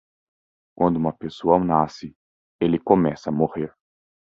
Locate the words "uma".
0.97-1.13